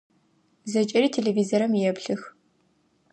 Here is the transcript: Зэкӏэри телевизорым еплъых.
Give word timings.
Зэкӏэри 0.71 1.09
телевизорым 1.15 1.71
еплъых. 1.91 2.21